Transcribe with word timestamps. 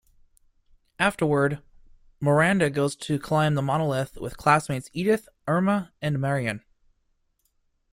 Afterward, 0.97 1.61
Miranda 2.19 2.71
goes 2.71 2.95
to 2.95 3.19
climb 3.19 3.53
the 3.53 3.61
monolith 3.61 4.17
with 4.17 4.35
classmates 4.35 4.89
Edith, 4.93 5.29
Irma, 5.45 5.93
and 6.01 6.19
Marion. 6.19 6.63